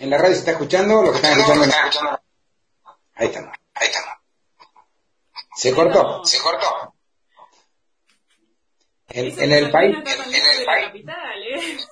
[0.00, 2.20] En la radio se está escuchando lo que están escuchando.
[3.14, 3.54] Ahí estamos.
[3.74, 4.18] Ahí estamos.
[5.54, 6.24] ¿Se cortó?
[6.24, 6.94] ¿Se cortó?
[9.10, 9.94] En, en el país.
[9.94, 11.04] En, el país.
[11.06, 11.78] ¿eh?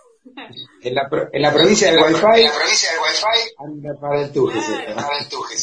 [0.83, 2.41] En la, en la provincia del Wi-Fi.
[2.41, 3.55] En la provincia del Wi-Fi.
[3.59, 4.95] Anda para el tuje, claro.
[4.95, 5.57] para el tuje,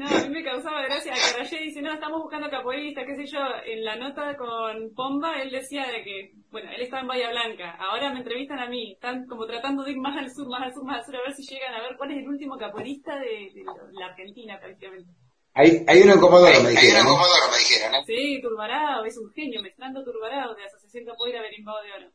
[0.00, 3.26] no, a mí me causaba gracia que Rayé dice, no, estamos buscando capoeirista, qué sé
[3.26, 3.38] yo.
[3.66, 7.76] En la nota con Pomba, él decía de que, bueno, él estaba en Bahía Blanca.
[7.78, 8.92] Ahora me entrevistan a mí.
[8.92, 11.22] Están como tratando de ir más al sur, más al sur, más al sur, a
[11.22, 15.12] ver si llegan a ver cuál es el último capoeirista de, de la Argentina, prácticamente.
[15.52, 16.96] Hay, hay uno en Comodoro, me dijeron.
[16.96, 18.04] Hay uno en me dijeron, ¿no?
[18.04, 22.10] Sí, Turbarao, es un genio, mezclando Turbarao de Asociación Capoeira Berimbao de Oro.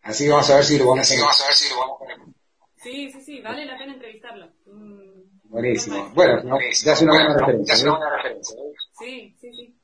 [0.00, 1.18] Así vamos a ver si lo vamos a hacer.
[1.20, 2.16] vamos a ver si lo vamos a poner.
[2.76, 4.48] Sí, sí, sí, vale la pena entrevistarlo.
[5.48, 6.10] Buenísimo.
[6.14, 7.92] Bueno, no, ya es una buena referencia.
[7.92, 8.56] Una referencia.
[8.98, 9.76] Sí, sí, sí.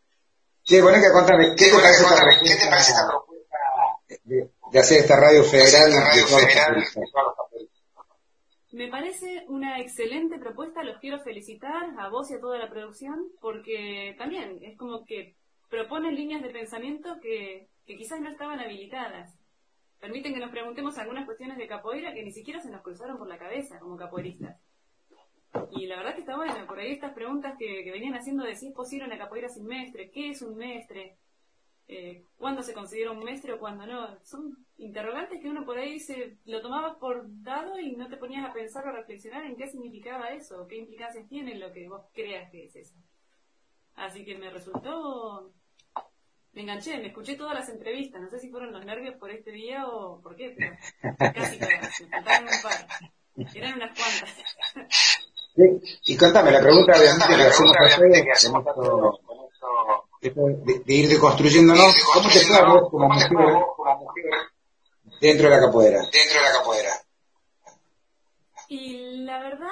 [0.65, 3.59] Sí, bueno, que contame, ¿qué te parece esta propuesta, ¿qué te parece esta propuesta
[4.25, 7.43] de, de, hacer esta radio federal de, radio federal de todos los
[8.73, 13.29] me parece una excelente propuesta, los quiero felicitar a vos y a toda la producción,
[13.39, 15.37] porque también es como que
[15.69, 19.39] proponen líneas de pensamiento que, que quizás no estaban habilitadas.
[20.01, 23.29] Permiten que nos preguntemos algunas cuestiones de capoeira que ni siquiera se nos cruzaron por
[23.29, 24.59] la cabeza como capoeiristas.
[25.73, 28.69] Y la verdad que está bueno, por ahí estas preguntas que, venían haciendo de si
[28.69, 31.17] es posible una capoeira sin mestre, qué es un mestre,
[31.89, 34.19] eh, cuándo se considera un mestre o cuándo no.
[34.25, 38.49] Son interrogantes que uno por ahí se lo tomabas por dado y no te ponías
[38.49, 42.51] a pensar o reflexionar en qué significaba eso, qué implicancias tiene lo que vos creas
[42.51, 42.95] que es eso.
[43.95, 45.53] Así que me resultó...
[46.55, 49.51] Me enganché, me escuché todas las entrevistas, no sé si fueron los nervios por este
[49.53, 50.77] día o por qué, pero
[51.33, 53.55] casi todas, me faltaron un par.
[53.55, 54.45] Eran unas cuantas.
[55.55, 62.65] Y contame, la pregunta obviamente que hacemos que de, de ir deconstruyéndonos, ¿cómo te fue
[62.65, 63.29] vos como mujer
[65.21, 65.99] dentro de la capoeira?
[65.99, 66.91] Dentro de la capoeira.
[68.69, 69.69] Y la verdad,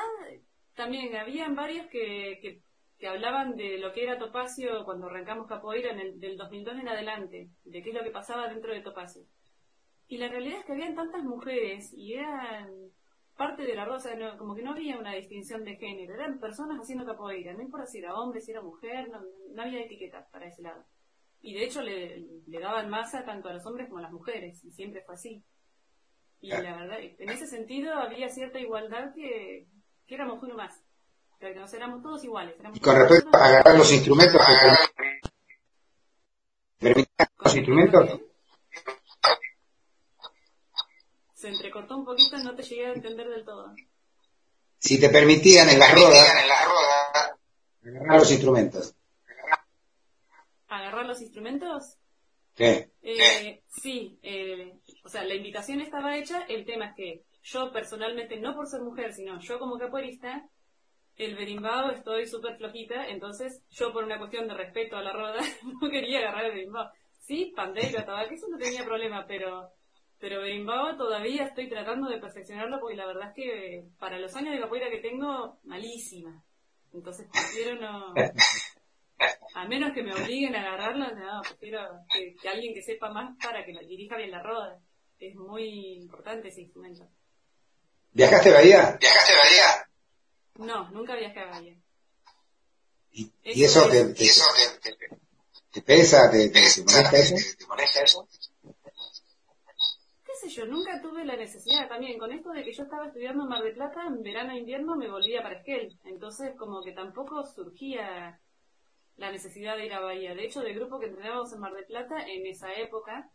[0.75, 2.61] también habían varios que, que,
[2.99, 6.89] que, hablaban de lo que era Topacio cuando arrancamos capoeira en el, del 2002 en
[6.89, 9.23] adelante, de qué es lo que pasaba dentro de Topacio.
[10.09, 12.91] Y la realidad es que habían tantas mujeres y eran
[13.41, 17.07] parte de la rosa, como que no había una distinción de género, eran personas haciendo
[17.07, 20.85] capoeira, no importa si era hombre, si era mujer, no, había etiquetas para ese lado.
[21.41, 24.71] Y de hecho le, daban masa tanto a los hombres como a las mujeres, y
[24.73, 25.43] siempre fue así.
[26.43, 29.67] Y la verdad, en ese sentido había cierta igualdad que,
[30.07, 30.79] que éramos uno más,
[31.39, 32.57] que nos éramos todos iguales.
[32.75, 34.39] y con respecto a agarrar los instrumentos,
[36.79, 38.21] los instrumentos
[41.41, 43.75] se entrecortó un poquito y no te llegué a entender del todo.
[44.79, 46.23] Si te permitían en la roda,
[47.83, 48.95] agarrar los instrumentos.
[50.69, 51.97] ¿Agarrar los instrumentos?
[52.55, 52.91] ¿Qué?
[53.03, 58.39] Eh, sí, eh, o sea, la invitación estaba hecha, el tema es que yo personalmente,
[58.39, 60.47] no por ser mujer, sino yo como capoeirista,
[61.17, 65.41] el berimbao estoy súper flojita, entonces yo por una cuestión de respeto a la roda
[65.81, 66.91] no quería agarrar el berimbao.
[67.19, 69.73] Sí, pandero, tabaco, eso no tenía problema, pero
[70.21, 74.55] pero berimbau todavía estoy tratando de perfeccionarlo porque la verdad es que para los años
[74.55, 76.45] de capoeira que tengo, malísima.
[76.93, 78.15] Entonces prefiero no...
[79.55, 81.81] A menos que me obliguen a agarrarlo, no, prefiero
[82.13, 84.79] que, alguien que sepa más para que dirija bien la roda.
[85.19, 87.07] Es muy importante ese instrumento.
[88.13, 88.99] ¿Viajaste a Bahía?
[88.99, 89.89] ¿Viajaste a Bahía?
[90.73, 91.77] No, nunca viajé a Bahía.
[93.13, 94.05] ¿Y, eso, te,
[95.73, 96.31] te, pesa?
[96.31, 98.27] ¿Te, te, molesta eso?
[100.49, 103.63] Yo, nunca tuve la necesidad también, con esto de que yo estaba estudiando en Mar
[103.63, 108.41] de Plata, en verano e invierno me volvía para Esquel, entonces como que tampoco surgía
[109.17, 110.35] la necesidad de ir a Bahía.
[110.35, 113.31] De hecho, del grupo que entrenábamos en Mar de Plata, en esa época,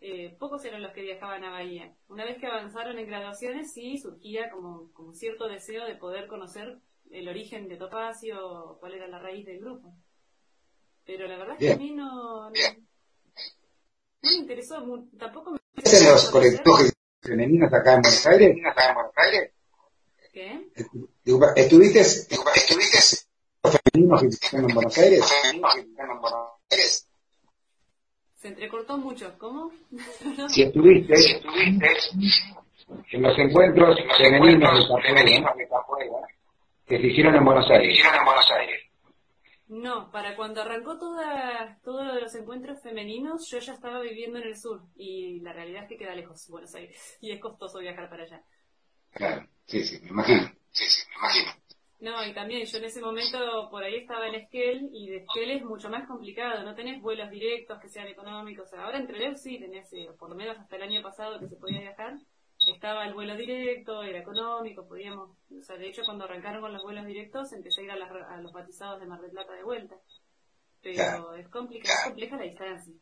[0.00, 1.94] eh, pocos eran los que viajaban a Bahía.
[2.08, 6.78] Una vez que avanzaron en graduaciones, sí surgía como, como cierto deseo de poder conocer
[7.10, 9.94] el origen de Topacio, cuál era la raíz del grupo.
[11.04, 12.52] Pero la verdad es que a mí no, no,
[14.22, 14.82] me interesó,
[15.18, 15.55] tampoco
[15.92, 16.92] me en los colectivos
[17.22, 19.50] femeninos acá en Buenos Aires?
[20.32, 20.68] ¿Qué?
[21.56, 23.00] ¿Estuviste, ¿Estuviste
[23.62, 25.24] los femeninos que en Buenos Aires?
[28.36, 29.70] Se entrecortó mucho, ¿cómo?
[30.48, 31.88] si estuviste, estuviste
[33.10, 36.16] en los encuentros femeninos de capoeira
[36.86, 38.85] que se hicieron en Buenos Aires.
[39.68, 44.38] No, para cuando arrancó toda, todo lo de los encuentros femeninos, yo ya estaba viviendo
[44.38, 47.80] en el sur y la realidad es que queda lejos Buenos Aires y es costoso
[47.80, 48.42] viajar para allá.
[49.12, 50.42] Claro, sí, sí, me imagino.
[50.70, 51.66] Sí, sí, me imagino.
[51.98, 55.50] No, y también yo en ese momento por ahí estaba en Esquel y de Esquel
[55.50, 58.72] es mucho más complicado, no tenés vuelos directos que sean económicos.
[58.74, 61.56] Ahora entre Trelew sí tenés, eh, por lo menos hasta el año pasado que se
[61.56, 62.18] podía viajar,
[62.66, 66.82] estaba el vuelo directo, era económico, podíamos, o sea, de hecho cuando arrancaron con los
[66.82, 69.94] vuelos directos empecé a ir a, los batizados de Mar del Plata de vuelta.
[70.82, 72.94] Pero es, complicada, es compleja la distancia,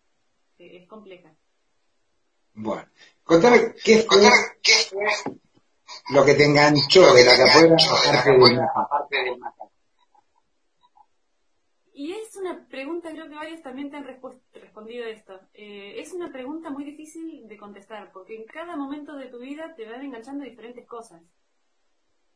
[0.58, 1.34] es compleja.
[2.54, 2.86] Bueno,
[3.24, 4.20] contame qué fue,
[6.10, 9.38] lo que te enganchó de la capoeira aparte del
[11.96, 15.40] Y es una pregunta, creo que varios también te han respondido esto.
[15.54, 19.76] Eh, es una pregunta muy difícil de contestar, porque en cada momento de tu vida
[19.76, 21.22] te van enganchando diferentes cosas.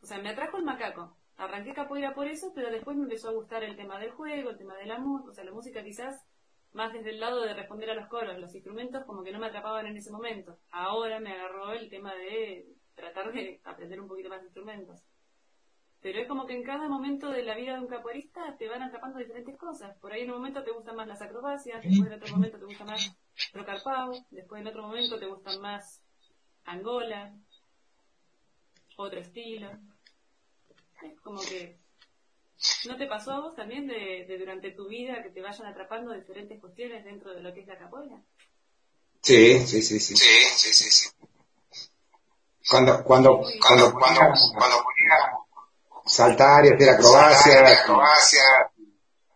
[0.00, 1.16] O sea, me atrajo el macaco.
[1.37, 4.58] Arranqué capoeira por eso, pero después me empezó a gustar el tema del juego, el
[4.58, 6.25] tema de la música, o sea, la música quizás
[6.72, 9.49] más desde el lado de responder a los coros, los instrumentos como que no me
[9.49, 10.56] atrapaban en ese momento.
[10.70, 12.64] Ahora me agarró el tema de
[12.94, 15.02] tratar de aprender un poquito más de instrumentos.
[16.00, 18.83] Pero es como que en cada momento de la vida de un capoeirista te van
[18.83, 19.97] atrapando diferentes cosas.
[19.99, 22.65] Por ahí en un momento te gustan más las acrobacias, después en otro momento te
[22.65, 23.17] gusta más
[23.53, 26.00] rocarpau, después en otro momento te gustan más
[26.65, 27.35] Angola,
[28.97, 29.71] otro estilo.
[31.03, 31.79] Es como que
[32.87, 36.61] ¿No te pasó a vos también de, durante tu vida que te vayan atrapando diferentes
[36.61, 38.17] cuestiones dentro de lo que es la capoeira?
[39.23, 40.17] Sí, sí, sí, sí.
[40.17, 41.11] Sí, sí, sí, sí.
[42.69, 44.77] Cuando, cuando, cuando, cuando, cuando
[46.08, 48.43] saltar y hacer acrobacia, acrobacia,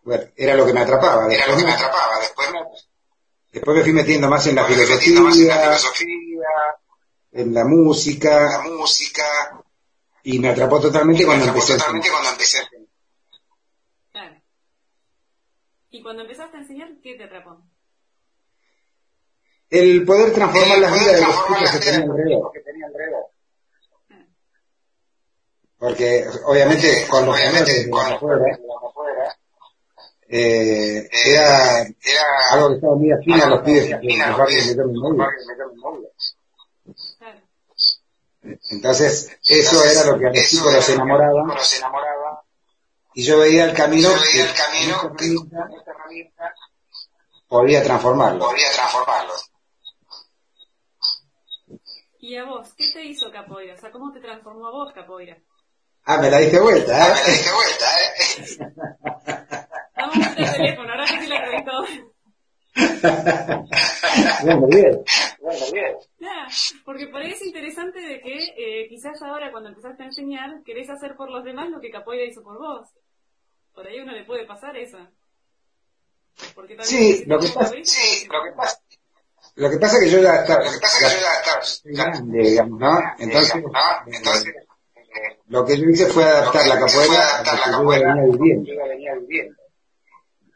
[0.03, 1.27] bueno, era lo que me atrapaba.
[1.27, 2.19] Después, era lo que me atrapaba.
[2.19, 2.59] Después me,
[3.51, 6.47] después me fui metiendo más en la filosofía, más en la filosofía,
[7.31, 9.23] en la música, la música,
[10.23, 12.69] y me atrapó totalmente, cuando, empecé totalmente cuando empecé a
[15.89, 17.61] ¿Y cuando empezaste a enseñar, qué te atrapó?
[19.69, 23.32] El poder transformar las vidas de los chicos que tenían alrededor.
[25.83, 29.37] Porque obviamente menores de la afuera,
[30.29, 34.21] eh, era, era algo que estaba muy afín a los en
[38.69, 42.43] Entonces, eso era lo que a los chicos los enamoraba
[43.13, 44.95] y yo veía el camino, que el camino
[45.77, 46.55] esta herramienta,
[47.49, 48.45] podía transformarlo.
[48.45, 49.33] Podía transformarlo.
[52.19, 52.73] ¿Y a vos?
[52.77, 53.73] ¿Qué te hizo capoeira?
[53.73, 55.37] O sea, ¿cómo te transformó a vos capoeira?
[56.05, 57.01] Ah, me la diste vuelta, ¿eh?
[57.01, 58.09] Ah, me la diste vuelta, ¿eh?
[59.95, 61.71] Vamos a el teléfono, ahora sí la acredito.
[64.43, 65.03] bueno, bien.
[65.39, 65.95] Bueno, bien.
[66.83, 70.89] porque por ahí es interesante de que eh, quizás ahora cuando empezaste a enseñar querés
[70.89, 72.89] hacer por los demás lo que Capoeira hizo por vos.
[73.73, 74.97] Por ahí uno le puede pasar eso.
[76.53, 78.79] Porque sí, lo que pasa, sí, lo que pasa.
[79.55, 81.61] Lo que pasa es que yo ya estaba, lo que pasa que yo ya estaba
[81.83, 82.99] grande, digamos, ¿no?
[83.19, 83.53] Entonces,
[84.07, 84.67] entonces eh,
[85.47, 89.61] lo que yo hice fue adaptar la capoeira a que yo venía viviendo.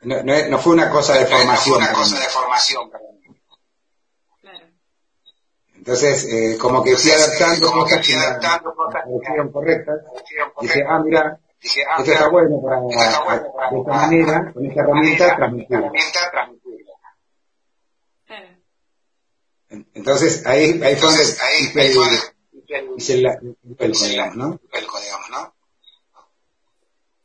[0.01, 1.79] No, no, no, fue una cosa de formación.
[1.79, 2.91] No fue una cosa de formación.
[5.75, 9.99] Entonces, eh, como que fui adaptando cosas que me correctas.
[10.61, 15.37] Dije, ah, mira, Dije, ah, esto está bueno para, de esta manera, con esta herramienta,
[15.37, 15.91] transmitirlo.
[19.93, 21.09] Entonces, ahí, ahí fue
[21.93, 22.17] donde
[22.97, 23.25] hice el,
[23.79, 24.59] el, digamos, ¿no?
[25.31, 25.53] ¿no?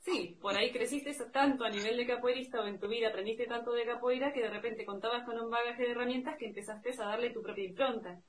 [0.05, 3.73] Sí, por ahí creciste tanto a nivel de capoeirista o en tu vida aprendiste tanto
[3.73, 7.31] de capoeira que de repente contabas con un bagaje de herramientas que empezaste a darle
[7.31, 8.21] tu propia impronta.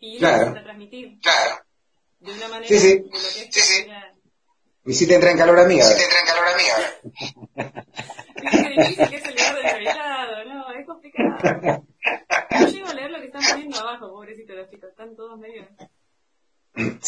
[0.00, 0.50] Y claro.
[0.50, 1.20] a transmitir.
[1.20, 1.64] Claro.
[2.18, 3.04] De una manera sí, sí.
[3.50, 3.86] sí, sí.
[4.86, 5.84] Y si te entra en calor amiga.
[5.84, 7.84] Si te entra en calor amiga.
[8.80, 11.84] es difícil que es el lugar del no, es complicado.
[12.50, 15.66] No llego a leer lo que están poniendo abajo, pobrecito los chicos, están todos medio...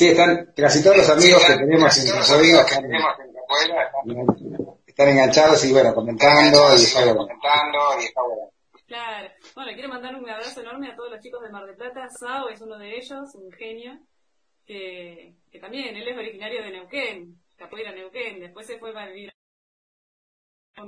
[0.06, 2.90] Sí, están casi todos los amigos que tenemos en Capoeira están,
[4.86, 7.26] están enganchados y bueno, comentando y está bueno.
[7.26, 8.50] Comentando y está bueno.
[8.86, 9.28] Claro.
[9.56, 12.08] Bueno, quiero mandar un abrazo enorme a todos los chicos de Mar del Plata.
[12.08, 13.98] Sao es uno de ellos, un genio,
[14.64, 19.32] que, que también, él es originario de Neuquén capoeira Neuquén, después se fue para vivir
[20.76, 20.82] a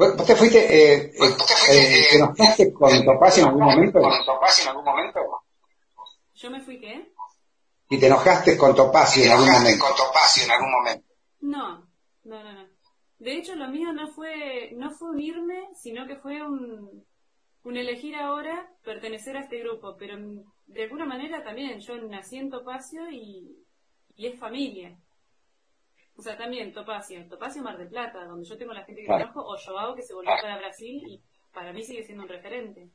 [0.00, 1.12] ¿Vos te fuiste, eh, eh,
[1.72, 4.00] eh, te enojaste con Topacio en algún momento?
[4.00, 5.20] ¿Con en algún momento?
[6.36, 7.12] ¿Yo me fui qué?
[7.90, 9.84] ¿Y te enojaste con Topacio en algún momento?
[9.84, 11.06] con Topacio en algún momento?
[11.42, 11.86] No,
[12.24, 12.66] no, no, no.
[13.18, 17.04] De hecho, lo mío no fue, no fue unirme, sino que fue un,
[17.64, 20.16] un elegir ahora pertenecer a este grupo, pero
[20.66, 23.54] de alguna manera también yo nací en Topacio y,
[24.16, 24.96] y es familia.
[26.20, 29.40] O sea, también Topacio, Topacio Mar del Plata, donde yo tengo la gente que trabajo,
[29.40, 32.90] o Joao que se volvió para Brasil y para mí sigue siendo un referente.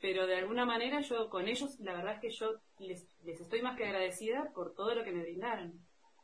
[0.00, 3.62] Pero de alguna manera yo con ellos, la verdad es que yo les, les estoy
[3.62, 5.74] más que agradecida por todo lo que me brindaron.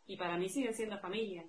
[0.09, 1.45] Y para mí siguen siendo familia.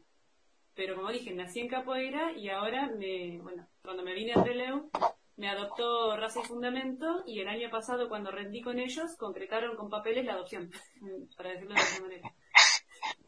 [0.76, 4.92] pero como dije, nací en Capoeira y ahora, me, bueno, cuando me vine a Treleu,
[5.38, 9.90] me adoptó Raza y Fundamento y el año pasado cuando rendí con ellos concretaron con
[9.90, 10.70] papeles la adopción,
[11.36, 12.34] para decirlo de alguna manera.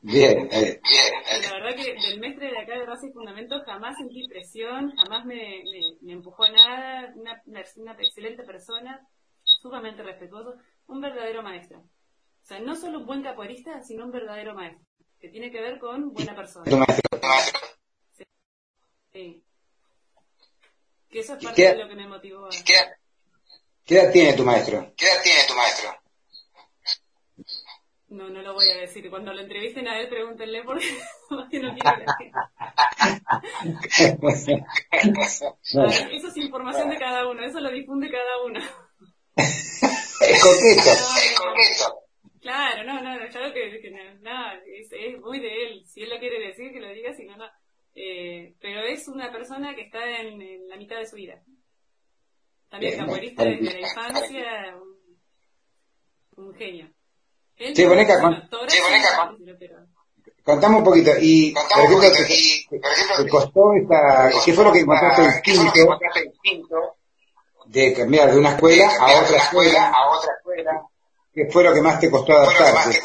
[0.01, 1.41] Bien, eh, bien.
[1.43, 5.25] La verdad que del mestre de acá de Raza y Fundamento jamás sentí presión, jamás
[5.25, 5.63] me,
[6.01, 9.05] me, empujó a nada, una, una, excelente persona,
[9.43, 10.55] sumamente respetuoso,
[10.87, 11.79] un verdadero maestro.
[11.79, 14.85] O sea, no solo un buen capoeirista, sino un verdadero maestro,
[15.19, 16.65] que tiene que ver con buena persona.
[19.11, 19.43] Sí.
[21.09, 22.45] Que eso es parte de lo que me motivó.
[22.45, 22.49] A...
[22.49, 22.75] ¿qué,
[23.83, 24.93] ¿Qué edad tiene tu maestro?
[24.95, 25.98] ¿Qué edad tiene tu maestro?
[28.09, 29.09] No, no lo voy a decir.
[29.09, 30.87] Cuando lo entrevisten a él, pregúntenle por qué
[31.29, 31.69] no quiere
[36.11, 38.59] Eso es información de cada uno, eso lo difunde cada uno.
[39.35, 40.81] es coqueto.
[41.21, 41.99] es coqueto.
[42.41, 43.99] Claro, no, no, claro que, que no,
[44.65, 45.85] es, es, muy de él.
[45.85, 47.45] Si él lo quiere decir, que lo diga, si no, no.
[47.95, 51.43] Eh, pero es una persona que está en, la mitad de su vida.
[52.69, 54.77] También capoeirista desde la infancia,
[56.37, 56.89] un, genio.
[57.59, 58.19] Él sí, Boneca,
[60.43, 61.11] contame un poquito.
[61.19, 62.09] Y, por ejemplo,
[63.17, 65.23] te, costó esta, ¿qué fue lo que encontraste
[66.25, 66.95] instinto
[67.65, 70.87] de cambiar de una escuela a otra escuela, a otra escuela?
[71.33, 72.99] ¿Qué fue lo que más te costó adaptarte?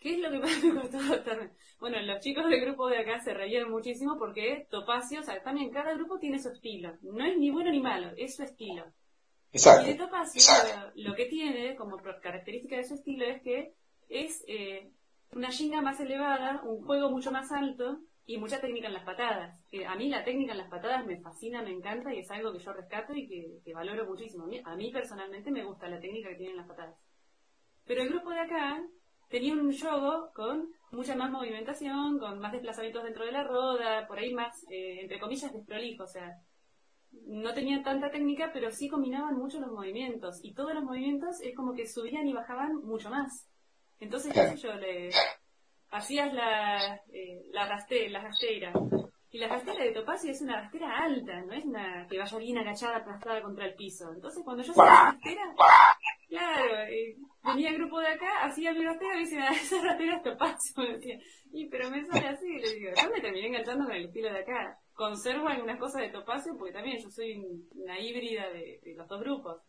[0.00, 1.50] ¿Qué es lo que más me costó adaptarme?
[1.80, 5.70] Bueno, los chicos del grupo de acá se reían muchísimo porque Topacio, o sea, también
[5.70, 6.92] cada grupo tiene su estilo.
[7.00, 8.84] No es ni bueno ni malo, es su estilo.
[9.54, 9.86] Exacto.
[9.86, 10.42] Y de Topacio,
[10.96, 13.72] lo que tiene como característica de su estilo es que
[14.08, 14.90] es eh,
[15.30, 19.56] una ginga más elevada, un juego mucho más alto y mucha técnica en las patadas.
[19.86, 22.58] a mí la técnica en las patadas me fascina, me encanta y es algo que
[22.58, 24.46] yo rescato y que, valoro muchísimo.
[24.64, 26.96] A mí, personalmente me gusta la técnica que tienen las patadas.
[27.84, 28.82] Pero el grupo de acá
[29.28, 34.18] tenía un juego con mucha más movimentación, con más desplazamientos dentro de la roda, por
[34.18, 36.40] ahí más, eh, entre comillas, desprolijo, o sea,
[37.26, 41.54] no tenían tanta técnica, pero sí combinaban mucho los movimientos, y todos los movimientos es
[41.54, 43.48] como que subían y bajaban mucho más.
[44.00, 45.10] Entonces, qué sé yo, le
[45.90, 48.72] hacías la, eh, la, raste, la rasteira,
[49.34, 52.56] y la rastera de Topacio es una rastera alta, no es una que vaya bien
[52.56, 54.12] agachada, aplastada contra el piso.
[54.14, 55.54] Entonces, cuando yo hacía la rastera,
[56.28, 60.16] claro, eh, venía el grupo de acá, hacía mi rastera y me decía, esa rastera
[60.18, 61.18] es Topacio.
[61.52, 64.32] Y pero me sale así, y le digo, yo me terminé enganchando con el estilo
[64.32, 64.78] de acá.
[64.94, 69.60] Conservo algunas cosas de Topacio porque también yo soy una híbrida de, los dos grupos.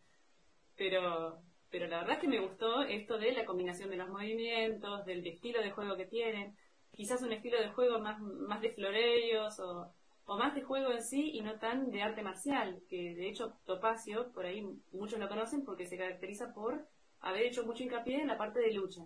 [0.75, 5.03] Pero pero la verdad es que me gustó esto de la combinación de los movimientos,
[5.05, 6.55] del estilo de juego que tienen
[6.91, 9.91] quizás un estilo de juego más, más de floreos o,
[10.25, 13.58] o más de juego en sí y no tan de arte marcial, que de hecho
[13.65, 16.88] Topacio, por ahí muchos lo conocen porque se caracteriza por
[17.20, 19.01] haber hecho mucho hincapié en la parte de lucha.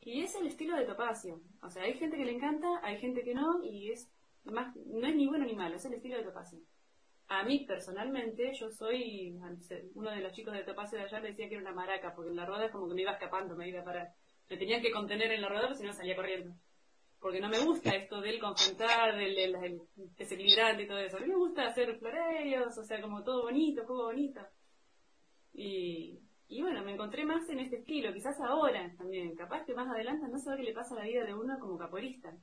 [0.00, 1.40] Y es el estilo de Topacio.
[1.62, 4.08] O sea, hay gente que le encanta, hay gente que no, y es
[4.52, 6.60] más, no es ni bueno ni malo, es el estilo de Topacio.
[7.28, 9.38] A mí personalmente, yo soy,
[9.94, 12.30] uno de los chicos de Topacio de allá me decía que era una maraca, porque
[12.30, 14.12] en la rueda es como que me iba escapando, me iba a parar
[14.48, 16.54] me tenían que contener en la rueda, si no salía corriendo.
[17.20, 19.80] Porque no me gusta esto del confrontar, del, del,
[20.16, 21.16] desequilibrante y todo eso.
[21.16, 24.40] A mí me gusta hacer floreos, o sea, como todo bonito, juego bonito.
[25.52, 29.34] Y, y bueno, me encontré más en este estilo, quizás ahora también.
[29.34, 31.78] Capaz que más adelante no sé qué le pasa a la vida de uno como
[31.78, 32.36] capoeirista.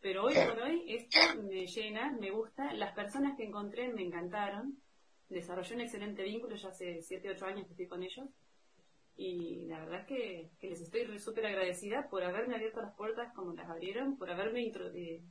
[0.00, 2.72] Pero hoy por hoy esto me llena, me gusta.
[2.74, 4.78] Las personas que encontré me encantaron.
[5.28, 8.28] Desarrollé un excelente vínculo, ya hace 7, 8 años que estoy con ellos
[9.18, 13.52] y la verdad es que, les estoy súper agradecida por haberme abierto las puertas como
[13.52, 15.22] las abrieron, por haberme eh,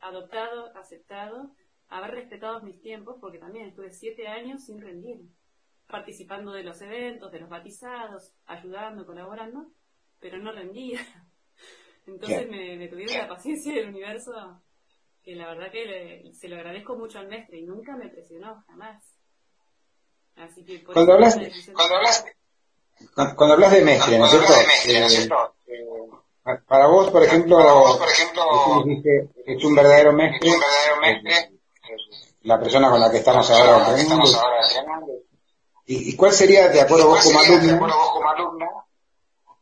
[0.00, 1.50] adoptado, aceptado,
[1.88, 5.22] haber respetado mis tiempos, porque también estuve siete años sin rendir,
[5.88, 9.72] participando de los eventos, de los batizados, ayudando, colaborando,
[10.20, 11.00] pero no rendía.
[12.06, 14.32] Entonces me, tuvieron la paciencia del universo,
[15.22, 19.02] que la verdad que se lo agradezco mucho al mestre y nunca me presionó, jamás.
[20.36, 22.36] Así que cuando hablaste, cuando hablaste
[23.14, 25.54] cuando, hablas de mestre, ¿no es cierto?
[25.66, 27.56] Eh, para vos, por ejemplo,
[27.98, 28.44] por ejemplo
[29.46, 31.52] es un verdadero mestre, un verdadero mestre
[32.42, 34.24] la persona con la que estamos ahora entrenando.
[35.86, 38.86] ¿Y, ¿Y, cuál sería, de acuerdo vos como alumno,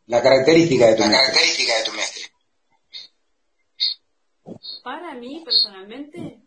[0.06, 2.22] la característica de tu la característica de tu mestre?
[4.82, 6.40] Para mí, personalmente,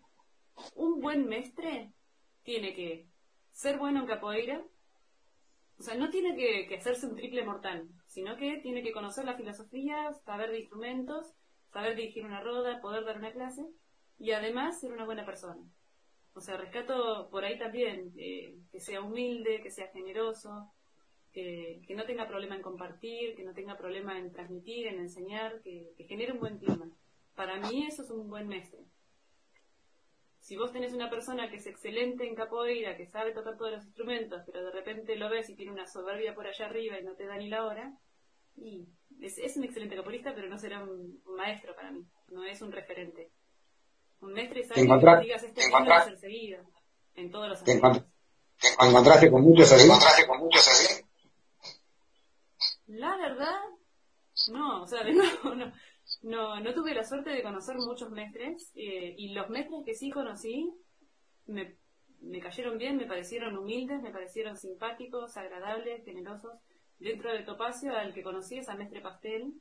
[0.75, 1.91] un buen mestre
[2.43, 3.07] tiene que
[3.51, 4.63] ser bueno en capoeira,
[5.79, 9.35] o sea, no tiene que, hacerse un triple mortal, sino que tiene que conocer la
[9.35, 11.33] filosofía, saber de instrumentos,
[11.71, 13.67] saber dirigir una roda, poder dar una clase
[14.19, 15.61] y además ser una buena persona.
[16.35, 20.71] O sea, rescato por ahí también eh, que sea humilde, que sea generoso,
[21.31, 25.93] que, no tenga problema en compartir, que no tenga problema en transmitir, en enseñar, que,
[26.07, 26.89] genere un buen clima.
[27.35, 28.79] Para mí eso es un buen mestre.
[30.39, 33.85] Si vos tenés una persona que es excelente en capoeira, que sabe tocar todos los
[33.85, 37.15] instrumentos, pero de repente lo ves y tiene una soberbia por allá arriba y no
[37.15, 37.97] te da ni la hora,
[38.57, 38.85] y
[39.21, 43.31] es, un excelente capoeirista, pero no será un, maestro para mí, no es un referente.
[44.19, 46.59] Un maestro es alguien que digas este va a ser seguido,
[47.15, 48.03] en todos los aspectos.
[48.59, 49.89] ¿Te encontraste con muchos así?
[50.17, 51.03] ¿Te con muchos así?
[52.87, 53.61] La verdad,
[54.51, 55.71] no, o sea, de nuevo, no,
[56.23, 60.09] no, no tuve la suerte de conocer muchos mestres eh, y los mestres que sí
[60.09, 60.73] conocí
[61.45, 61.75] me,
[62.21, 66.53] me cayeron bien, me parecieron humildes, me parecieron simpáticos, agradables, generosos.
[66.97, 69.53] Dentro de Topacio, al que conocí es a Mestre Pastel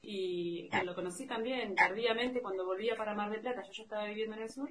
[0.00, 4.36] y lo conocí también tardíamente cuando volvía para Mar del Plata, yo ya estaba viviendo
[4.36, 4.70] en el sur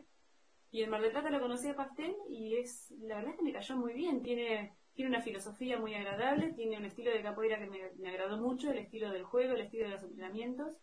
[0.71, 3.43] y en Mar del Plata lo conocí a Pastel y es, la verdad es que
[3.43, 7.57] me cayó muy bien, tiene tiene una filosofía muy agradable, tiene un estilo de capoeira
[7.59, 10.75] que me, agradó mucho, el estilo del juego, el estilo de los entrenamientos.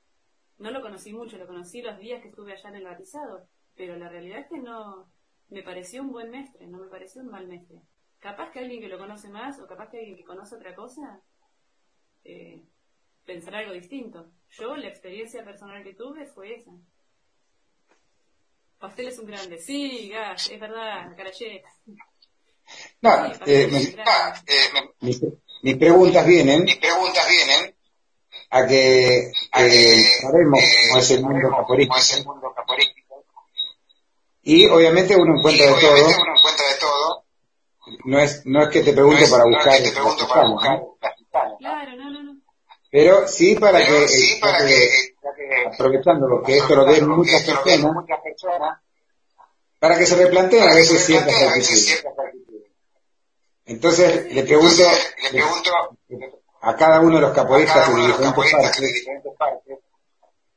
[0.59, 3.47] No lo conocí mucho, lo conocí los días que estuve allá en el batizado,
[3.77, 5.11] pero la realidad es que no
[5.51, 7.81] me pareció un buen mestre, no me pareció un mal mestre.
[8.19, 11.23] Capaz que alguien que lo conoce más o capaz que alguien que conoce otra cosa
[12.25, 12.61] eh,
[13.25, 14.33] pensará algo distinto.
[14.51, 16.73] Yo la experiencia personal que tuve fue esa.
[18.79, 21.69] Pastel es un grande, sí, gas, es verdad, carayeta.
[23.01, 23.11] No,
[23.47, 23.67] eh,
[25.63, 27.75] mis, preguntas vienen, mis preguntas vienen
[28.51, 31.51] a que, sabemos cómo es el mundo
[32.57, 33.25] caporístico.
[34.43, 36.07] Y obviamente uno encuentra de todo.
[36.07, 37.25] Uno encuentra de todo.
[38.05, 39.83] No es, no es que te pregunte para buscar.
[39.83, 40.83] te pregunto para buscar
[41.59, 42.41] Claro, no, no, no.
[42.91, 45.15] Pero sí para que, sí para que,
[45.67, 48.05] aprovechando lo que esto lo den muchas personas,
[49.79, 52.05] para que se replanteen a veces ciertas actitudes.
[53.67, 54.83] Entonces, le pregunto,
[56.61, 59.79] a cada uno de los capoeistas de diferentes partes,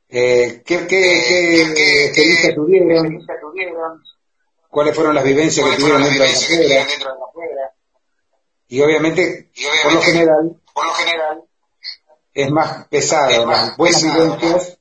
[0.08, 4.04] eh, ¿qué, qué, experiencia tuvieron?
[4.68, 6.86] ¿Cuáles fueron las vivencias que tuvieron dentro de la
[7.18, 7.72] capoeira?
[8.68, 9.50] Y obviamente,
[9.84, 10.00] por lo
[10.92, 11.44] general,
[12.34, 14.78] es más pesado las buenas vivencias,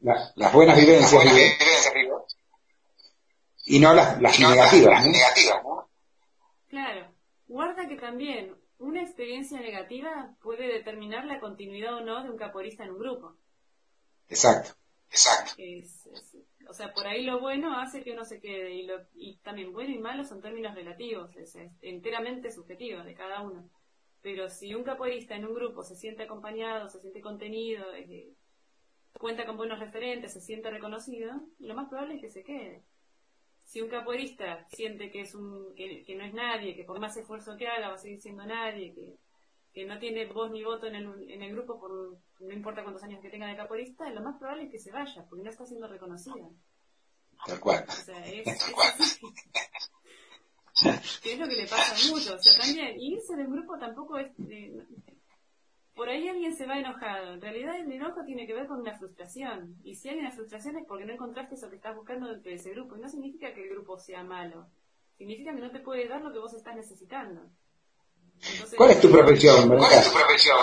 [0.00, 1.24] las buenas vivencias,
[3.66, 5.04] y no las, las negativas.
[5.64, 5.88] ¿no?
[6.68, 7.13] Claro,
[7.54, 12.82] guarda que también una experiencia negativa puede determinar la continuidad o no de un caporista
[12.82, 13.36] en un grupo.
[14.28, 14.72] Exacto,
[15.08, 15.54] exacto.
[16.68, 19.72] o sea, por ahí lo bueno hace que uno se quede y, lo, y también
[19.72, 23.70] bueno y malo son términos relativos, es, enteramente subjetivo de cada uno.
[24.20, 28.34] Pero si un caporista en un grupo se siente acompañado, se siente contenido, eh,
[29.20, 32.82] cuenta con buenos referentes, se siente reconocido, lo más probable es que se quede
[33.74, 37.56] si un capoeirista siente que es un que, no es nadie, que por más esfuerzo
[37.56, 39.16] que haga va a seguir siendo nadie, que,
[39.72, 43.02] que no tiene voz ni voto en el, en el grupo por no importa cuántos
[43.02, 45.66] años que tenga de capoeirista, lo más probable es que se vaya, porque no está
[45.66, 46.48] siendo reconocida.
[47.44, 47.84] Tal cual.
[47.88, 48.44] O sea, es,
[51.20, 52.36] que es lo que le pasa mucho.
[52.36, 54.30] O sea, también irse del grupo tampoco es...
[54.50, 54.72] Eh,
[55.94, 57.34] por ahí alguien se va enojado.
[57.34, 59.76] En realidad el enojo tiene que ver con una frustración.
[59.84, 62.56] Y si hay una frustración es porque no encontraste eso que estás buscando dentro de
[62.56, 62.96] ese grupo.
[62.96, 64.66] Y no significa que el grupo sea malo.
[65.16, 67.42] Significa que no te puede dar lo que vos estás necesitando.
[68.76, 70.56] ¿Cuál es tu profesión, ¿Cuál es tu profesión,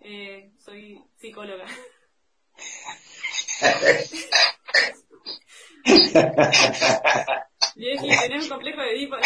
[0.00, 1.64] Eh, soy psicóloga.
[7.76, 9.16] y es que tener un complejo de Edipo.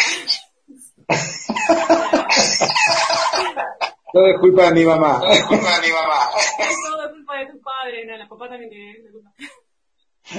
[4.13, 5.19] Todo es culpa de mi mamá.
[5.19, 6.19] Todo es culpa de mi mamá.
[6.89, 8.05] Todo es culpa de tu padre.
[8.05, 9.33] No, la papá también tiene culpa.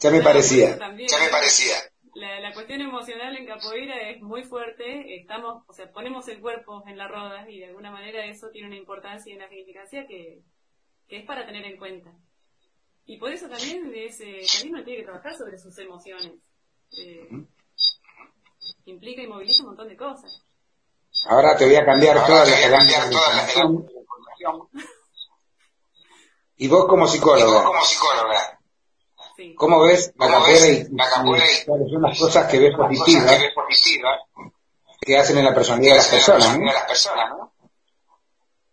[0.00, 0.76] ya, me parecía.
[0.78, 1.76] ya me parecía.
[2.14, 5.14] La, la, cuestión emocional en capoeira es muy fuerte.
[5.20, 8.68] Estamos, o sea, ponemos el cuerpo en la roda y de alguna manera eso tiene
[8.68, 10.42] una importancia y una significancia que,
[11.06, 12.12] que es para tener en cuenta.
[13.06, 16.32] Y por eso también, es, eh, también uno tiene que trabajar sobre sus emociones.
[16.96, 17.28] Eh,
[18.90, 20.42] implica y moviliza un montón de cosas.
[21.26, 23.88] Ahora te voy a cambiar toda la información.
[26.56, 27.64] Y vos como psicóloga.
[27.64, 28.58] como psicóloga.
[29.56, 34.20] ¿Cómo ves la capoeira y, cuáles son las cosas que ves positivas
[35.00, 37.30] que hacen en la personalidad de las personas?
[37.30, 37.52] ¿no?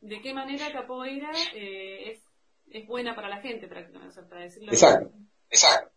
[0.01, 2.23] ¿De qué manera capoeira eh, es,
[2.71, 4.21] es buena para la gente, prácticamente?
[4.23, 5.11] para decirlo Exacto.
[5.49, 5.94] Exacto.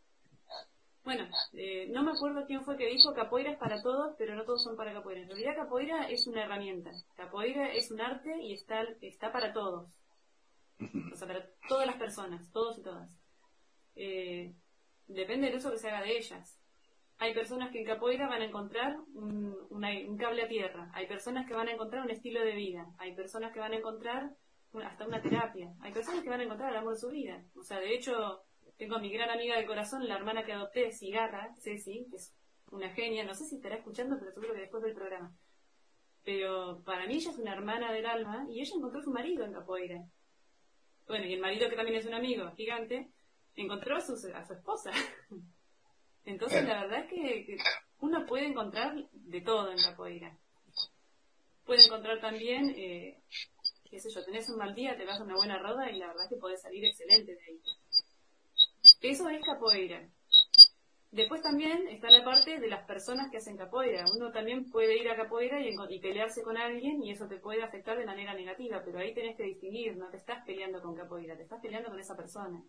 [1.09, 4.45] Bueno, eh, no me acuerdo quién fue que dijo capoeira es para todos, pero no
[4.45, 5.23] todos son para capoeira.
[5.23, 6.91] En realidad capoeira es una herramienta.
[7.17, 9.89] Capoeira es un arte y está, está para todos.
[11.11, 13.09] O sea, para todas las personas, todos y todas.
[13.97, 14.55] Eh,
[15.07, 16.61] depende del uso que se haga de ellas.
[17.17, 21.47] hay personas que en capoeira van a encontrar un, un, cable a tierra, hay personas
[21.47, 24.37] que van a encontrar un estilo de vida, hay personas que van a encontrar
[24.85, 27.43] hasta una terapia, hay personas que van a encontrar el amor de su vida.
[27.57, 28.45] O sea, de hecho,
[28.79, 32.33] tengo a mi gran amiga del corazón, la hermana que adopté, Cigarra, Ceci, que es
[32.71, 35.35] una genia, no sé si estará escuchando, pero seguro que después del programa.
[36.25, 39.45] Pero para mí ella es una hermana del alma y ella encontró a su marido
[39.45, 40.05] en capoeira.
[41.09, 43.11] Bueno, y el marido que también es un amigo gigante,
[43.57, 44.93] encontró a su, a su esposa.
[46.25, 47.57] Entonces, la verdad es que,
[48.01, 50.39] uno puede encontrar de todo en capoeira.
[51.65, 53.21] Puede encontrar también, eh,
[53.91, 56.07] qué sé yo, tenés un mal día, te vas a una buena roda y la
[56.09, 57.61] verdad es que podés salir excelente de ahí.
[59.01, 60.09] Eso es capoeira.
[61.11, 64.05] Después también está la parte de las personas que hacen capoeira.
[64.15, 67.63] Uno también puede ir a capoeira y, y, pelearse con alguien y eso te puede
[67.63, 71.37] afectar de manera negativa, pero ahí tenés que distinguir, no te estás peleando con capoeira,
[71.37, 72.63] te estás peleando con esa persona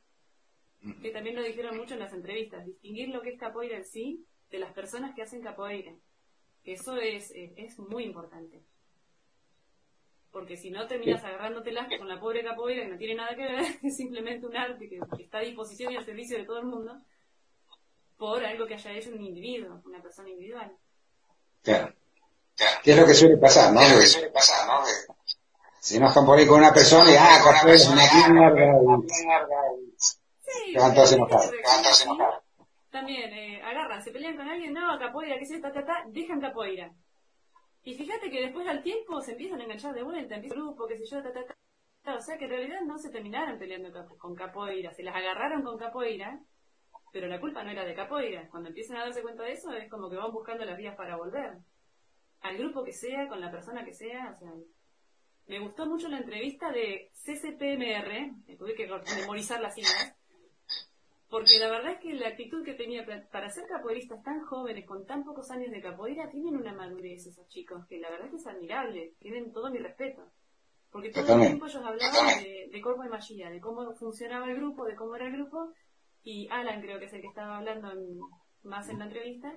[1.02, 4.26] que también lo dijeron mucho en las entrevistas, distinguir lo que es capoeira en sí
[4.50, 5.94] de las personas que hacen capoeira.
[6.64, 8.64] Eso es, eh, es muy importante.
[10.32, 13.66] Porque si no terminas agarrándotelas con la pobre capoeira que no tiene nada que ver,
[13.84, 17.02] es simplemente un arte que, está a disposición y al servicio de todo el mundo
[18.18, 20.72] por algo que haya hecho un individuo, una persona individual.
[21.64, 21.94] Claro.
[22.84, 23.80] ¿Qué es lo que suele pasar, no?
[23.80, 24.84] Que suele pasar, ¿no?
[25.80, 29.62] Si nos con una persona y, ah, capoeira es una mierda.
[32.92, 36.42] También, eh, agarran, se pelean con alguien, no, capoeira, qué sé ta, ta, ta, dejan
[36.42, 36.92] capoeira.
[37.84, 40.88] Y fíjate que después al tiempo se empiezan a enganchar de vuelta, empieza el grupo,
[40.88, 41.46] qué sé yo, ta, ta,
[42.04, 42.16] ta.
[42.16, 45.78] O sea que en realidad no se terminaron peleando con capoeira, se las agarraron con
[45.78, 46.42] capoeira,
[47.12, 48.48] pero la culpa no era de capoeira.
[48.50, 51.18] Cuando empiezan a darse cuenta de eso, es como que van buscando las vías para
[51.18, 51.58] volver.
[52.42, 54.52] Al grupo que sea, con la persona que sea, o sea,
[55.48, 58.88] me gustó mucho la entrevista de CCPMR, tuve que
[59.20, 60.16] memorizar las siglas,
[61.30, 65.06] porque la verdad es que la actitud que tenía para ser capoeiristas tan jóvenes, con
[65.06, 68.38] tan pocos años de capoeira, tienen una madurez esos chicos, que la verdad es que
[68.38, 70.24] es admirable, tienen todo mi respeto.
[70.92, 74.56] Porque todo el tiempo ellos hablaban de, de Corpo de Magia, de cómo funcionaba el
[74.56, 75.72] grupo, de cómo era el grupo,
[76.24, 77.92] y Alan creo que es el que estaba hablando
[78.64, 79.56] más en la entrevista,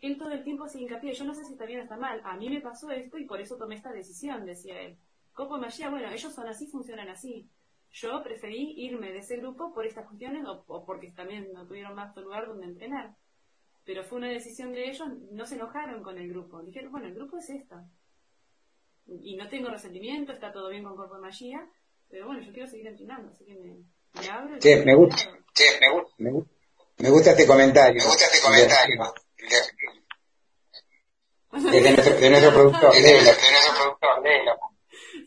[0.00, 2.20] él todo el tiempo se hincapié, yo no sé si está bien o está mal,
[2.24, 4.96] a mí me pasó esto y por eso tomé esta decisión, decía él.
[5.32, 7.48] Corpo de Magia, bueno, ellos son así, funcionan así.
[7.92, 12.14] Yo preferí irme de ese grupo por estas cuestiones o, porque también no tuvieron más
[12.16, 13.14] lugar donde entrenar.
[13.84, 16.62] Pero fue una decisión de ellos, no se enojaron con el grupo.
[16.62, 17.76] Dijeron, bueno, el grupo es esto.
[19.06, 21.66] Y no tengo resentimiento, está todo bien con Cuerpo de Magia,
[22.10, 23.78] pero bueno, yo quiero seguir entrenando, así que me,
[24.20, 24.60] me abro.
[24.60, 25.16] Sí, me gusta,
[25.54, 26.52] sí, me, gusta, me, gusta,
[26.98, 28.02] me gusta este comentario.
[28.02, 29.14] Me gusta este comentario.
[31.50, 33.34] De, de, nuestro, de nuestro productor, de, de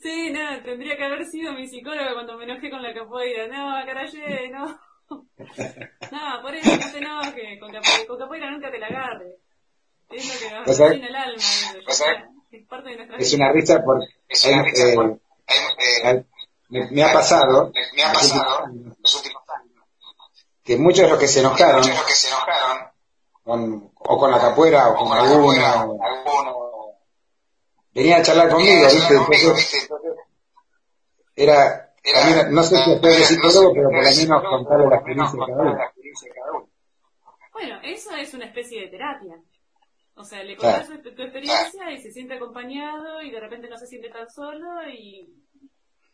[0.02, 3.48] Sí, no, tendría que haber sido mi psicóloga cuando me enojé con la capoeira.
[3.48, 4.80] No, caraye, no.
[6.12, 7.60] No, por eso no te enojes.
[7.60, 9.36] Con capoeira, con capoeira nunca te la agarres.
[10.10, 11.44] Es lo que va a en el alma.
[11.88, 12.06] Eso,
[12.52, 14.08] es parte de nuestra Es una risa porque...
[14.28, 15.20] Es una risa eh, porque
[16.10, 16.26] eh,
[16.70, 18.68] me, me, ha pasado, me, ha pasado
[19.02, 19.86] los últimos años,
[20.64, 22.88] que muchos de los que se enojaron, muchos de los que se enojaron
[23.44, 26.71] con, o con la capoeira o, con, con alguna, alguno,
[27.94, 29.14] venía a charlar conmigo, ¿viste?
[29.16, 29.90] Entonces,
[31.36, 36.36] era, era no sé si de psicólogo, pero por lo menos contarle la experiencia de
[36.36, 36.70] cada uno.
[37.54, 39.36] Bueno, eso es una especie de terapia.
[40.16, 43.88] O sea, le contás tu, experiencia y se siente acompañado y de repente no se
[43.88, 45.28] siente tan solo y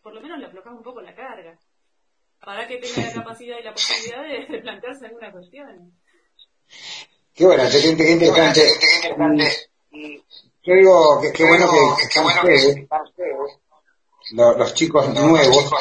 [0.02, 1.58] por lo menos le aflojas un poco la carga.
[2.40, 5.92] Para que tenga la capacidad y la posibilidad de, plantearse alguna cuestión.
[7.34, 8.62] Qué bueno, qué, qué, qué interesante.
[10.68, 12.76] Yo digo que qué bueno que, están ustedes,
[14.34, 15.72] los, chicos nuevos,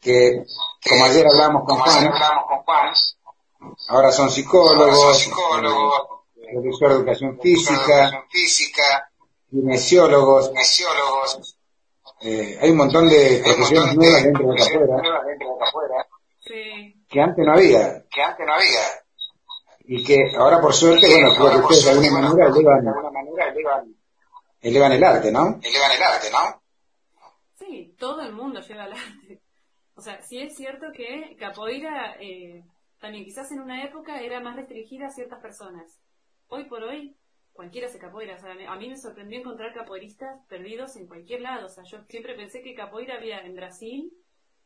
[0.00, 0.44] que
[0.88, 2.12] como ayer hablamos con Juan,
[3.88, 5.28] ahora son psicólogos,
[6.52, 8.22] profesor de educación física,
[9.50, 10.52] kinesiólogos,
[12.20, 16.06] eh, hay un montón de profesiones nuevas dentro de afuera,
[17.08, 18.04] que antes no había.
[18.08, 19.07] Que antes no había
[19.90, 23.96] y que ahora por suerte, bueno, creo que ustedes de alguna manera elevan,
[24.60, 25.58] elevan el arte, ¿no?
[25.62, 26.62] Elevan el arte, ¿no?
[27.54, 29.40] Sí, todo el mundo lleva el arte.
[29.94, 32.62] O sea, sí es cierto que capoeira eh,
[33.00, 35.98] también quizás en una época era más restringida a ciertas personas.
[36.48, 37.16] Hoy por hoy
[37.54, 38.34] cualquiera se capoeira.
[38.34, 41.64] O sea, a mí me sorprendió encontrar capoeiristas perdidos en cualquier lado.
[41.64, 44.12] O sea, yo siempre pensé que capoeira había en Brasil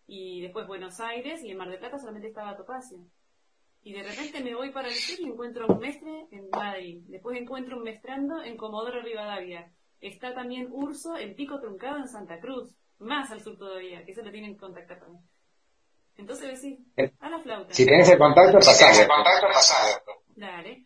[0.09, 2.99] y después Buenos Aires y en Mar del Plata solamente estaba Topacio.
[3.85, 7.03] Y de repente me voy para el sur y encuentro un mestre en Madrid.
[7.09, 9.73] Después encuentro un mestrando en Comodoro Rivadavia.
[10.01, 12.71] Está también Urso, el pico truncado en Santa Cruz.
[12.99, 15.25] Más al sur todavía, que eso lo tienen que contactar también.
[16.17, 16.79] Entonces decís,
[17.21, 17.75] a la flauta.
[17.75, 20.03] Si tenés el contacto, el contacto, pasalo.
[20.37, 20.85] Dale.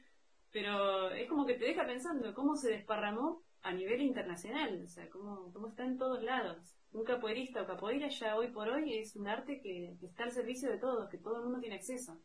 [0.52, 5.10] Pero es como que te deja pensando cómo se desparramó a nivel internacional, o sea,
[5.10, 6.76] cómo, cómo está en todos lados.
[6.92, 10.70] Un capoeirista o capoeira ya hoy por hoy es un arte que, está al servicio
[10.70, 12.16] de todos, que todo el mundo tiene acceso.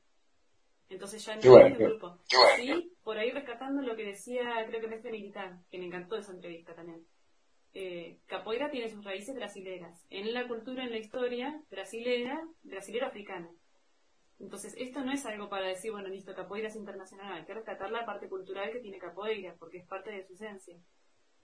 [0.91, 2.17] Entonces ya no es el grupo.
[2.57, 6.33] Sí, por ahí rescatando lo que decía, creo que me Militar, que me encantó esa
[6.33, 7.05] entrevista también.
[7.73, 10.05] Eh, capoeira tiene sus raíces brasileras.
[10.09, 13.49] En la cultura, en la historia, brasilera, brasilero-africana.
[14.39, 17.33] Entonces, esto no es algo para decir, bueno, listo, capoeira es internacional.
[17.33, 20.77] Hay que rescatar la parte cultural que tiene capoeira, porque es parte de su esencia.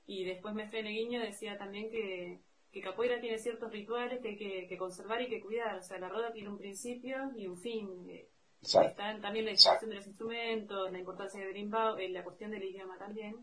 [0.05, 4.77] Y después Mefene Guiño decía también que, que capoeira tiene ciertos rituales que hay que,
[4.77, 5.77] conservar y que cuidar.
[5.77, 8.09] O sea, la roda tiene un principio y un fin.
[8.09, 8.27] Eh,
[8.61, 12.63] está también la instalación de los instrumentos, la importancia de Grimbao, eh, la cuestión del
[12.63, 13.35] idioma también.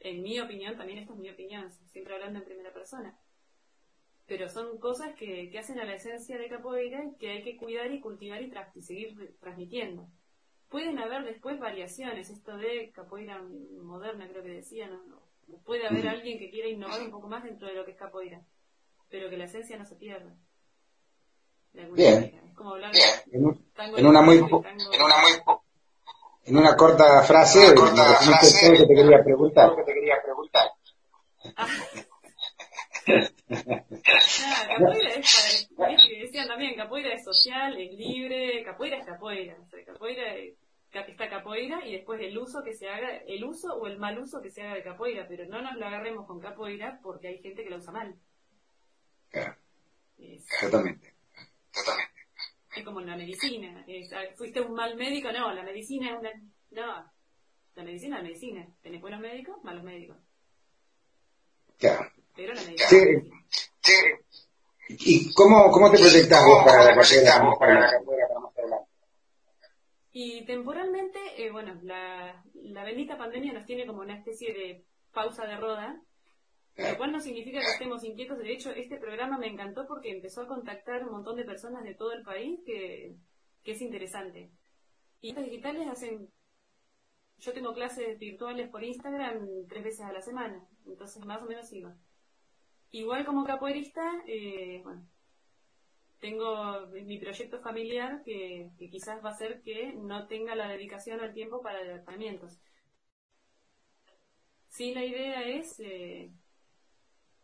[0.00, 3.18] En mi opinión, también esto es mi opinión, siempre hablando en primera persona.
[4.26, 7.90] Pero son cosas que, que hacen a la esencia de capoeira que hay que cuidar
[7.90, 10.08] y cultivar y, y seguir transmitiendo.
[10.68, 13.42] Pueden haber después variaciones, esto de capoeira
[13.82, 15.28] moderna creo que decía, no
[15.64, 18.42] puede haber alguien que quiera innovar un poco más dentro de lo que es capoeira,
[19.08, 20.36] pero que la esencia no se pierda.
[21.94, 22.24] Bien.
[22.24, 22.92] Es como hablar
[23.30, 23.44] En,
[24.06, 24.52] una muy, en una
[25.20, 25.42] muy
[26.44, 29.76] en una corta frase, una corta frase que te quería preguntar.
[29.76, 30.70] Que te quería preguntar.
[33.48, 39.84] capoeira es para, decían también, capoeira es social, es libre, capoeira es capoeira, o sea,
[39.84, 40.54] capoeira es
[40.90, 44.40] está capoeira y después el uso que se haga, el uso o el mal uso
[44.40, 47.62] que se haga de capoeira, pero no nos lo agarremos con capoeira porque hay gente
[47.62, 48.14] que lo usa mal.
[49.28, 49.54] Claro.
[50.18, 51.14] Exactamente.
[51.78, 52.14] Totalmente.
[52.76, 53.84] Es como en la medicina.
[54.36, 55.32] ¿Fuiste un mal médico?
[55.32, 56.30] No, la medicina es una...
[56.70, 57.12] No,
[57.74, 58.68] la medicina es la medicina.
[58.82, 60.16] Tenés buenos médicos, malos médicos.
[61.78, 62.10] Claro.
[62.36, 62.88] Pero la medicina...
[63.80, 63.94] Sí.
[64.90, 67.56] ¿Y cómo, cómo te proyectas vos para la carrera?
[67.58, 68.28] Para la carrera
[70.20, 75.46] y temporalmente, eh, bueno, la, la bendita pandemia nos tiene como una especie de pausa
[75.46, 76.02] de roda,
[76.78, 78.38] lo cual no significa que estemos inquietos.
[78.38, 81.94] De hecho, este programa me encantó porque empezó a contactar un montón de personas de
[81.94, 83.16] todo el país que,
[83.64, 84.50] que es interesante.
[85.20, 86.30] Y estas digitales hacen...
[87.38, 91.72] Yo tengo clases virtuales por Instagram tres veces a la semana, entonces más o menos
[91.72, 91.96] iba.
[92.90, 95.06] Igual como capoeirista, eh, bueno,
[96.20, 101.32] tengo mi proyecto familiar que, quizás va a ser que no tenga la dedicación al
[101.32, 102.58] tiempo para departamentos.
[104.68, 106.32] Sí, la idea es eh,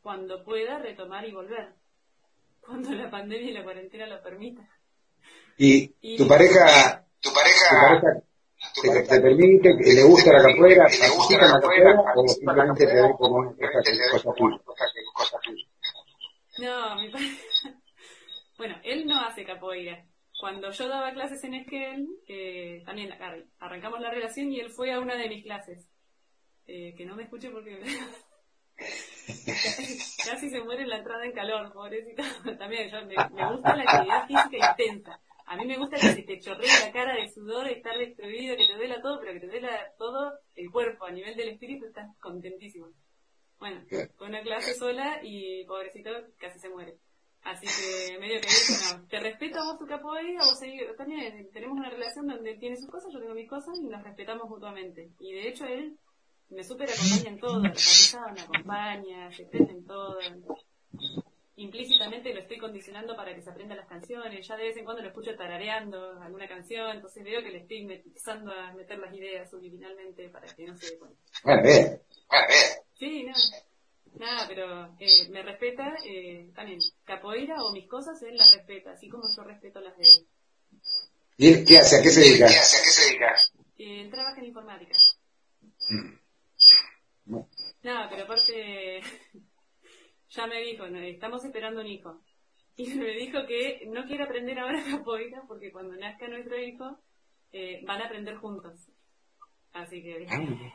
[0.04, 1.72] cuando pueda retomar y volver,
[2.60, 4.60] cuando la pandemia y la cuarentena lo permita.
[5.56, 5.88] ¿Y,
[6.18, 8.12] tu pareja, tu pareja,
[8.82, 13.36] te, permite, le gusta la capoeira, le gusta la capoeira o simplemente te ve como
[13.36, 13.72] una
[14.04, 15.66] cosa tuya?
[16.58, 17.38] No, mi pareja
[18.58, 20.04] bueno, él no hace capoeira.
[20.38, 23.10] Cuando yo daba clases en Esquel, eh, también
[23.58, 25.88] arrancamos la relación y él fue a una de mis clases.
[26.66, 27.80] Eh, que no me escuche porque
[30.24, 32.22] casi, se muere en la entrada en calor, pobrecito.
[32.58, 35.20] También yo, me, gusta la actividad física intensa.
[35.46, 38.66] A mí me gusta que se te chorree la cara de sudor, estar destruido, que
[38.66, 41.04] te duela todo, pero que te duela todo el cuerpo.
[41.04, 42.88] A nivel del espíritu estás contentísimo.
[43.58, 43.84] Bueno,
[44.16, 46.98] fue una clase sola y pobrecito casi se muere.
[47.42, 50.58] Así que medio que bueno, te respeto a vos tu capoeira, vos
[50.96, 54.02] también tenemos una relación donde él tiene sus cosas, yo tengo mis cosas y nos
[54.02, 55.10] respetamos mutuamente.
[55.20, 55.98] Y de hecho él
[56.50, 60.18] me súper acompaña en todo, me acompaña, se prende en todo.
[61.56, 65.02] Implícitamente lo estoy condicionando para que se aprenda las canciones, ya de vez en cuando
[65.02, 69.48] lo escucho tarareando alguna canción, entonces veo que le estoy empezando a meter las ideas
[69.50, 71.18] subliminalmente para que no se dé cuenta.
[71.44, 72.84] Bueno, bien, bueno, bien.
[72.98, 73.32] Sí, no.
[74.18, 76.78] Nada, pero eh, me respeta eh, también.
[77.04, 80.26] Capoeira o mis cosas, él las respeta, así como yo respeto las de él.
[81.36, 81.98] ¿Y qué hace?
[81.98, 82.46] ¿A qué se dedica?
[82.46, 82.76] ¿Qué hace?
[82.76, 83.34] ¿A qué se dedica?
[83.78, 84.96] Eh, él trabaja en informática.
[85.88, 86.23] Mm.
[87.26, 89.00] Nada, pero aparte,
[90.30, 92.20] ya me dijo, estamos esperando un hijo.
[92.76, 96.98] Y me dijo que no quiere aprender ahora capoeira porque cuando nazca nuestro hijo
[97.52, 98.90] eh, van a aprender juntos.
[99.72, 100.72] Así que dije, eh,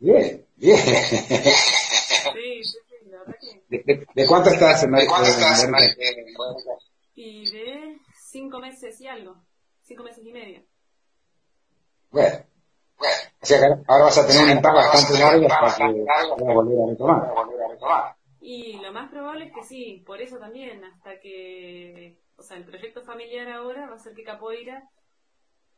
[0.00, 0.78] Bien, bien.
[0.78, 3.82] Sí, sí, sí, la verdad que...
[3.84, 5.74] ¿De, de, cuánto estás en ¿De cuánto estás en
[7.14, 9.44] Y de cinco meses y algo.
[9.82, 10.62] Cinco meses y medio.
[12.10, 12.38] Bueno.
[13.00, 17.68] O sea que ahora vas a tener un impacto bastante largo para que volver a
[17.68, 18.16] retomar.
[18.40, 22.64] Y lo más probable es que sí, por eso también, hasta que, o sea, el
[22.64, 24.88] proyecto familiar ahora va a ser que Capoeira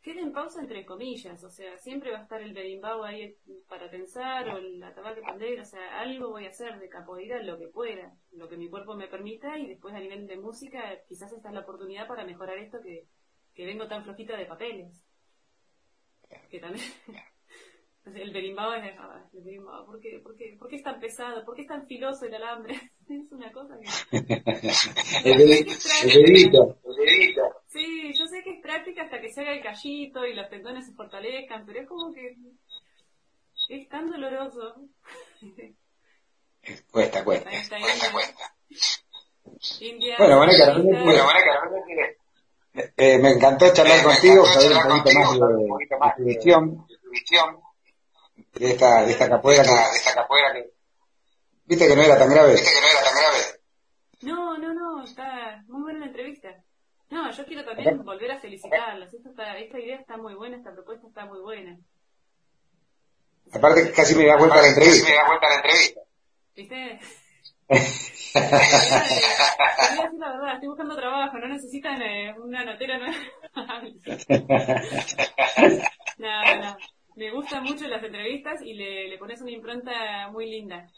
[0.02, 3.36] quede pausa entre comillas, o sea, siempre va a estar el berimbau ahí
[3.68, 7.58] para pensar o la tabaca pandera, o sea, algo voy a hacer de capoeira lo
[7.58, 9.58] que pueda, lo que mi cuerpo me permita.
[9.58, 13.06] Y después a nivel de música quizás esta es la oportunidad para mejorar esto que,
[13.54, 15.04] que vengo tan flojita de papeles.
[16.50, 16.84] Que también...
[18.06, 18.94] El berimbau es...
[19.34, 21.44] El berimbau, ¿por, qué, por, qué, ¿por qué es tan pesado?
[21.44, 22.74] ¿Por qué es tan filoso el alambre?
[23.08, 24.16] es una cosa que...
[25.24, 27.56] el, dedito, el dedito.
[27.66, 30.86] Sí, yo sé que es práctica hasta que se haga el callito y los tendones
[30.86, 32.36] se fortalezcan, pero es como que
[33.68, 34.74] es tan doloroso.
[36.90, 38.54] cuesta, cuesta, cuesta, cuesta.
[39.80, 41.24] India, bueno, bueno, bueno, bueno,
[43.00, 46.36] eh, me encantó charlar contigo, saber un poquito más de, de,
[46.98, 47.60] tu visión,
[48.54, 50.70] de esta, de esta capoeira que, de esta capoeira que,
[51.64, 52.52] viste que no era tan grave.
[52.52, 53.38] Viste que no era tan grave.
[54.20, 56.48] No, no, no, está muy buena la entrevista.
[57.08, 59.14] No, yo quiero también volver a felicitarlos.
[59.14, 61.78] esta idea está muy buena, esta propuesta está muy buena.
[63.50, 65.06] Aparte, casi me da vuelta la entrevista.
[65.06, 66.00] Casi me da vuelta la entrevista.
[66.54, 67.00] ¿Viste?
[70.18, 73.16] La verdad, estoy buscando trabajo, no necesitan eh, una notera nueva.
[76.18, 76.76] no, no,
[77.16, 80.90] Me gustan mucho las entrevistas y le, le pones una impronta muy linda.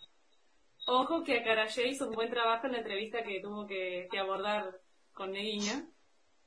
[0.87, 4.81] Ojo que a Carayé hizo un buen trabajo en la entrevista que tuvo que, abordar
[5.13, 5.87] con Neguiño.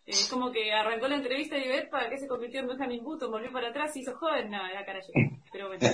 [0.06, 3.32] Es como que arrancó la entrevista y ver para qué se convirtió en Benjamin Button,
[3.32, 5.12] volvió para atrás y hizo joven, no, era Carayé.
[5.52, 5.88] Pero bueno.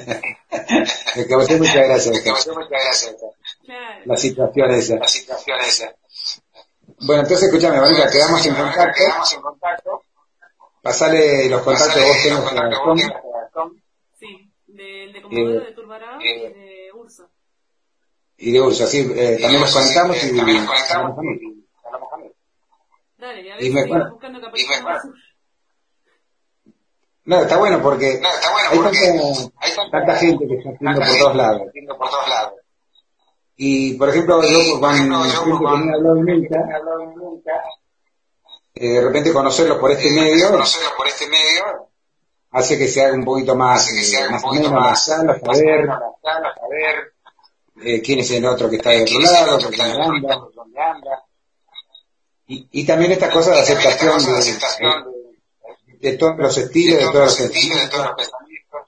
[1.15, 2.25] Me causó muchas gracias.
[2.25, 3.15] Me muchas gracias.
[3.63, 4.01] Claro.
[4.05, 4.95] La situación esa.
[4.97, 5.95] La situación esa.
[7.05, 8.93] Bueno, entonces escúchame, Mónica, quedamos en contacto.
[8.95, 10.03] Quedamos en contacto.
[10.81, 13.81] Pasale los contactos Pasale vos tenés los con vos.
[14.19, 17.29] Sí, del de Comodoro, Eh, de Turbarao eh, y de Urso.
[18.37, 21.17] y de Urso, así eh, también conectamos eh, y también nos conectamos.
[23.17, 23.69] Dale, Y
[24.09, 24.99] buscando capacidad.
[27.23, 30.55] No, está bueno porque No, está bueno hay porque tanta, hay tanta, tanta gente que
[30.55, 31.61] está haciendo tanta por gente todos lados.
[31.67, 32.53] haciendo por todos lados.
[33.63, 34.79] Y, por ejemplo, yo
[35.29, 36.15] gente que con- me ha hablado
[37.15, 37.51] nunca,
[38.73, 41.89] eh, de repente conocerlos por este medio conocerlo por este medio
[42.49, 44.79] hace que se haga un poquito más, que eh, se haga un más poquito ameno,
[44.81, 45.85] más, más sano, más saber
[46.59, 47.13] saber
[47.83, 49.69] eh, quién es el otro que está de eh, otro es el lado, otro
[50.39, 50.91] por dónde anda.
[50.91, 51.23] anda.
[52.47, 55.05] Y, y también estas cosas de esta aceptación cosa de de, aceptación
[55.85, 58.81] de, de todos los de estilos, de todos los los estilos, de todos los pensamientos.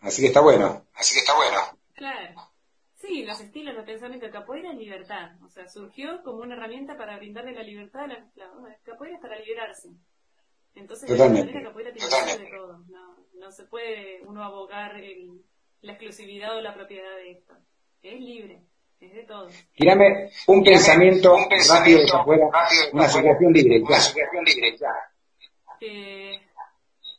[0.00, 0.84] Así que está bueno.
[0.94, 1.58] Así que está bueno.
[1.94, 2.41] Claro.
[3.12, 5.32] Sí, los estilos, los pensamientos capoeira es libertad.
[5.44, 9.22] O sea, surgió como una herramienta para brindarle la libertad a la, la capoeira es
[9.22, 9.90] para liberarse.
[10.74, 11.52] Entonces, Totalmente.
[11.52, 12.78] manera, capoeira tiene que ser de todo.
[12.88, 15.42] No, no se puede uno abogar el,
[15.82, 17.52] la exclusividad o la propiedad de esto.
[18.02, 18.62] Es libre,
[18.98, 19.50] es de todo.
[19.74, 23.96] Tirame un pensamiento un rápido de de una asociación libre, una ya.
[23.98, 24.88] asociación libre, ya.
[25.82, 26.40] Eh,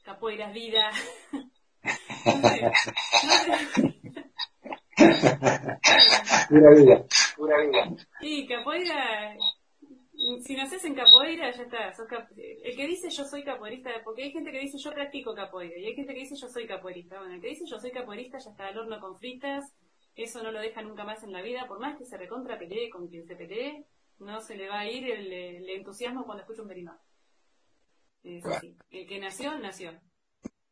[0.02, 0.92] capoeira es vida.
[2.26, 4.33] no sé, no sé.
[6.50, 7.06] Pura vida.
[7.36, 7.96] Pura vida.
[8.22, 9.36] Y capoeira,
[10.46, 11.94] si naces en capoeira, ya está.
[11.94, 15.34] sos cap- el que dice yo soy capoeirista, porque hay gente que dice yo practico
[15.34, 17.18] capoeira, y hay gente que dice yo soy capoeirista.
[17.20, 19.66] Bueno, el que dice yo soy capoeirista ya está al horno con fritas,
[20.16, 22.90] eso no lo deja nunca más en la vida, por más que se recontra pelee
[22.90, 23.86] con quien se pelee,
[24.20, 26.98] no se le va a ir el, el entusiasmo cuando escucha un berimán.
[28.24, 28.78] Es así.
[28.92, 29.92] El que nació, nació.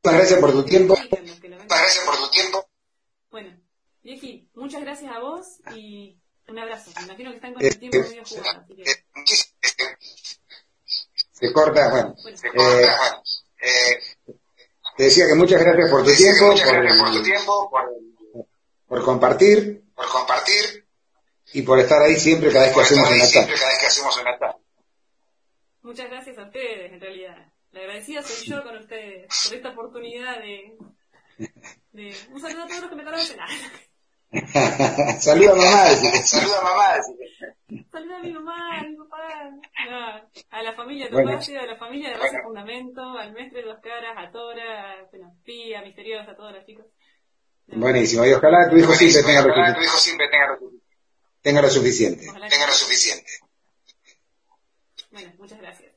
[0.03, 0.95] Muchas gracias por tu tiempo.
[0.95, 2.65] Muchas gracias por tu tiempo.
[3.29, 3.57] Bueno,
[4.03, 6.91] Vicky, muchas gracias a vos y un abrazo.
[6.97, 8.81] Me imagino que están con el tiempo muy ocupado, así que...
[8.81, 9.97] Eh, eh,
[11.31, 12.15] Se corta, bueno.
[12.21, 13.21] Bueno, se Eh, corta.
[13.61, 13.99] Eh,
[14.97, 18.47] te decía que muchas gracias por tu tiempo, muchas por, gracias por tu tiempo, por,
[18.87, 20.85] por compartir por compartir,
[21.53, 23.59] y por estar ahí siempre cada vez que hacemos una siempre charla.
[23.59, 24.57] cada vez que hacemos una charla.
[25.83, 27.53] Muchas gracias a ustedes, en realidad.
[27.71, 30.77] La agradecida soy yo con ustedes por esta oportunidad de...
[31.91, 32.15] de...
[32.31, 33.37] Un saludo a todos los que me conocen.
[35.19, 35.89] Saluda mamá.
[35.89, 36.23] decile.
[36.23, 36.87] Saluda a mamá.
[37.91, 39.51] Saluda a mi mamá, a mi papá.
[39.89, 41.31] No, a la familia Bueno.
[41.31, 45.35] Topacio, a la familia de Rosa Fundamento, al Mestre Dos Caras, a Tora, a bueno,
[45.43, 46.85] Pía, Misteriosa, a todos los chicos.
[47.67, 48.25] Buenísimo.
[48.25, 50.81] Y ojalá tu hijo siempre tenga lo, Ojalá tu que, hijo siempre tenga lo, suficiente.
[51.41, 52.29] tenga lo suficiente.
[52.29, 53.31] ojalá que- tenga lo suficiente.
[55.11, 55.91] Bueno, muchas gracias.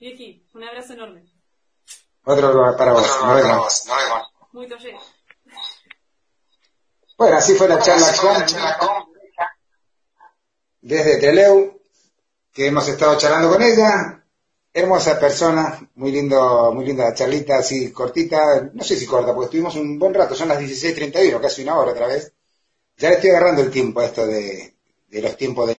[0.00, 1.22] Vicky, un abrazo enorme.
[2.24, 3.02] Otro para vos.
[3.02, 3.56] Otro Nos para vemos.
[3.58, 3.86] vos.
[3.86, 4.32] Nos vemos.
[4.52, 4.96] Muy tolle.
[7.16, 9.16] Bueno, así fue la charla con
[10.86, 11.80] desde Teleu,
[12.52, 14.22] que hemos estado charlando con ella.
[14.72, 19.46] Hermosa persona, muy lindo, muy linda la charlita, así cortita, no sé si corta, porque
[19.46, 22.32] estuvimos un buen rato, son las 16.31, casi una hora otra vez.
[22.98, 24.74] Ya le estoy agarrando el tiempo a esto de,
[25.08, 25.74] de los tiempos de